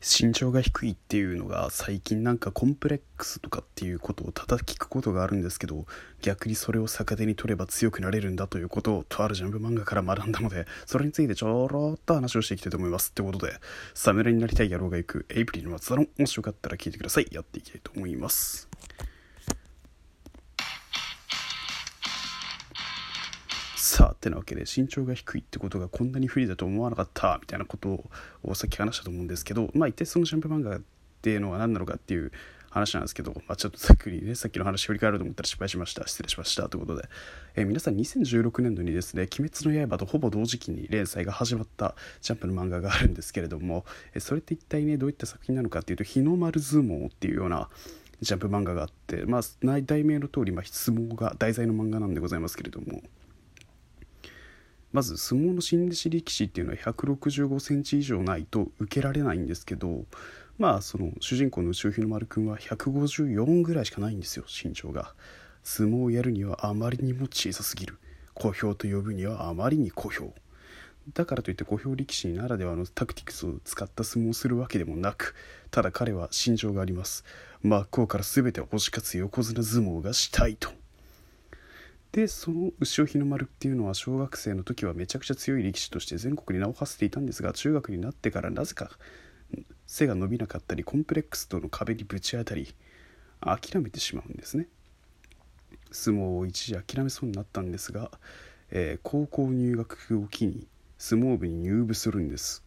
[0.00, 5.86] 身長が低いっていうのが最近なんかコンプレックスとかっていうことを叩き聞くことがあるんですけど
[6.20, 13.54] 逆にそれを逆手に取れば強くなれるんだということをとあるジャンプ漫画から学んだのでそれについてちょろっと話をしていきたいと思いますってことで
[13.94, 17.26] サムライになりたい野郎が行くエイプリルの松田のもしよかったら聞いてください。
[17.30, 18.68] やっていきたいと思います。
[23.80, 28.04] さあってなわけで身長が低いってことがこんなに不利だと思わなかったみたいなこと
[28.42, 30.80] をさっき話したと思うんですけどまあ一体そのジャンプ漫画っ
[31.22, 32.32] ていうのは何なのかっていう
[32.70, 36.06] 話なんですけど、まあ、ちょっとざっくりねさっきの話振り返ろうと思ったら失敗しました。
[36.06, 37.08] 失礼しましたということで、
[37.56, 47.68] えー、皆さん2016年度にですね「鬼滅の刃」とほぼ同時期に連載が始まったジャンプの漫画があるんですけれども、えー、それって一体ねどういった作品なのかっていうと「日の丸相撲」っていうような
[48.20, 53.02] ジャンプ漫画があって、まあ、題名の通り、まあ、相撲が題材の漫画なんでございますけれども
[54.92, 60.04] まず相撲の新弟子力士っていうのは165センチ以上ないと受けられないんですけど
[60.58, 65.14] まあその主人公の内尾日の丸くんは154ぐらいしかないんですよ身長が。
[65.62, 67.98] 相撲をやるにはあまりにも小さすぎる。
[68.34, 70.32] 小兵と呼ぶにはあまりに小兵。
[71.14, 75.34] だからといって小兵力士ならではのタクティクスを使った相撲をするわけでもなく
[75.70, 77.24] ただ彼は身長があります。
[77.62, 80.70] 真っ向から全て押し勝つ横綱相撲がしたいと。
[82.12, 88.90] でその牛尾日の丸っていうのは小学生の時はめちゃくちゃ強い力士として全国に名を馳せていたんですが中学になってからなぜか
[89.86, 92.74] 背が伸びなかったりコンプレックスとの壁にぶち当たり
[93.40, 94.68] 諦めてしまうんですね。
[95.90, 98.10] 相撲を一時諦めそうになったんですが、
[98.70, 100.66] えー、高校入学を機に
[100.98, 102.64] 相撲部に入部するんです。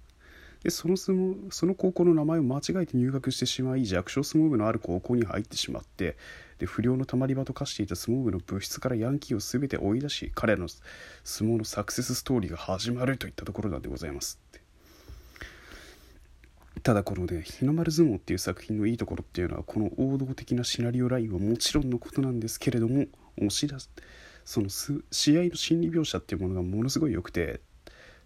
[0.64, 6.18] でその相撲その高校の名前を間違えて入学してしまい弱小相撲部のある高校に入ってしまって
[6.62, 14.40] で不良のたまり場と化していた相撲部の部室からヤンキーを全て追い出し彼らの相撲のサクセスストーリーが始まるといったところなんでございます
[16.84, 23.06] ただこのね日の丸相撲っていう作品のいいところっていうのはこの王道的なシナリオラインはもちろんのことなんですけれども
[23.38, 23.90] 押し出す
[24.46, 27.60] その試合の心理描写っていうものがものすごい良くて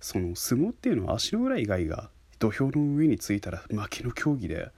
[0.01, 4.71] その相撲っていうのは足の裏以外が土俵の上についたら負けの競技で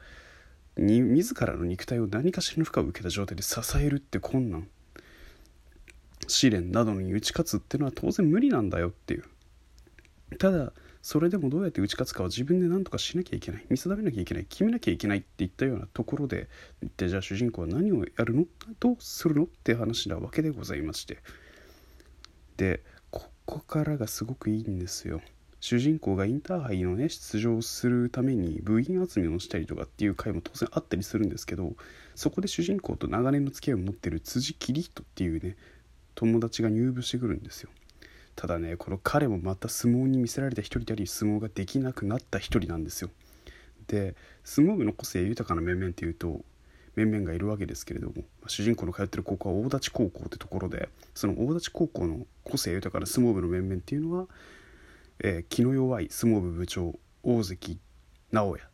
[0.77, 4.67] に自らの肉体を何かしらの負荷を受けた状態で支えるって困難。
[6.27, 9.23] 試練などに打ち勝つっていうのは当然無理なんだよっていう。
[10.39, 13.65] ただそれでもどうやって打ち勝つかは自分で何とかしなきゃいけない。
[13.69, 14.45] 見定めなきゃいけない。
[14.45, 16.49] 決めなきゃいけないっていったようなところで
[16.83, 18.45] 一体じゃあ主人公は何をやるの？
[18.79, 19.43] どうするの？
[19.43, 21.19] って話なわけでございまして。
[22.57, 25.21] でここからがすごくいいんですよ。
[25.59, 31.73] 主人公がインターハイのね出場するために部員集めをしたりとかっていう回も当然あったりするんですけど
[32.15, 35.55] そこで主人公と長年の付き合いを持ってる辻桐人っていうね
[36.15, 37.69] 友達が入部してくるんですよ。
[38.35, 43.09] ただねこの彼もまた相撲に魅せられた一人であり相撲ができなくなった一人なんですよ。
[43.87, 46.41] で相撲部の個性豊かな面々っていうと
[46.95, 54.27] 面々がいるわけですけれども主人公の通ってる高校は大立高校ってところでその大立高校の個性豊かな相撲部の面々っていうのは
[55.23, 57.79] えー、気の弱い相撲部部長大関
[58.31, 58.67] 直哉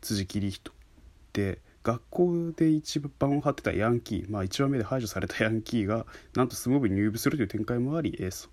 [0.00, 0.72] 辻桐人
[1.32, 8.48] で学校で一番を張ってたヤンキー、まあ、1話目で排除されたヤンキーがなんと相撲部に入部するという展開もあり、えー、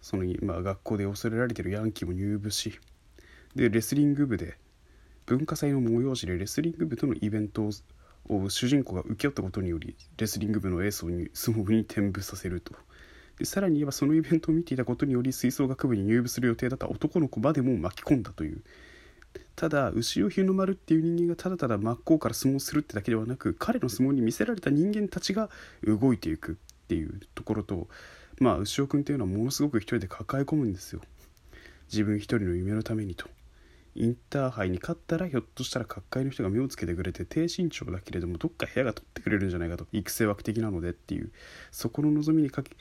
[0.00, 2.78] その、まあ、学校で恐れられてるヤンキーも入部し
[3.56, 4.56] でレスリング部で
[5.26, 7.68] 文化祭の催しでレスリング部とのイベント
[8.28, 12.74] を主人公が請け負ったことによりレスリング部のエースを相撲部に転部させると。
[13.44, 18.62] さらに言えばそのイベントを見ていたことにより吹奏楽部に入部する予定だった男の子までも巻き込んだという。
[19.54, 25.50] ただ牛尾日の丸っていう人間がただただ真っ向から相撲するってだけではなく彼の相撲に見せられた人間たちが
[25.82, 27.88] 動いていくっていうところと
[28.38, 31.00] まあ牛尾君っていうのはものすごく一人で抱え込むんですよ。
[31.90, 33.28] 自分一人の夢のためにと。
[33.94, 41.32] インターハイに勝ったらひょっとしたら各界の人が目をつけてくれて低身長だけれどもどっか部屋が取ってくれるんじゃないかと育成枠的なのでっていう
[41.70, 42.76] そこの望みにかけ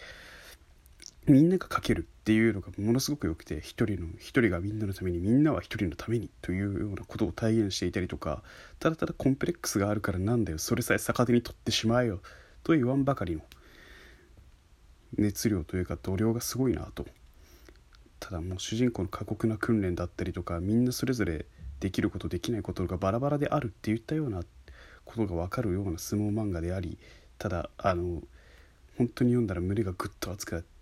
[1.27, 8.43] みんなが書けるっていうのがものすごく良くて一人の一人がみんなのためにみんなは一人のためにというようなことを体現していたりとか
[8.79, 12.21] ただただコンプレックスがあるからなんだよそれさえ逆手に取ってしまえよ
[12.63, 13.41] と言わんばかりの
[15.17, 17.05] 熱量というか度量がすごいなと。
[18.19, 21.45] ただもう主人公の過酷な訓練だったりとかみんなそれぞれ
[21.79, 24.41] できることできないことがバラバラであるっていったような
[25.03, 26.97] ことが分かるような相撲漫画であり
[27.37, 28.23] ただあの
[28.97, 30.74] 本当に読んだら胸がぐっと熱くなって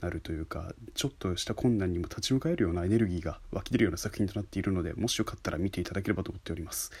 [0.00, 6.92] なるというかちょっとした困難にも立ち向かえるようなエネルギーが湧き出るような作品となっているのでもしよかったら見ていただければと思っております。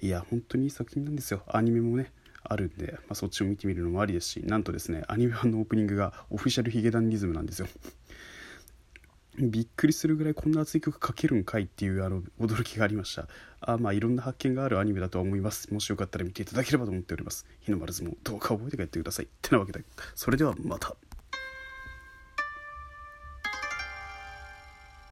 [0.00, 1.42] いや本当にいい作品なんですよ。
[1.46, 7.68] アニメもねあるんで、まあ、そっちを見てみるのもありですしなんとですねアニメ版のオープニングがオフィシャルヒゲダンディズムなんですよ。
[9.38, 13.28] びっくりするぐらいこんな熱い曲書けるんかいっていうあの驚きがありました。
[13.60, 15.72] あまあいろんな発見があるアニメだとは思います。
[15.72, 17.46] もしよかったら見ていただければと思っております。
[17.60, 19.26] 日の丸相撲どうか覚えて帰ってください。
[19.26, 19.84] ってなわけで
[20.14, 20.96] それではまた。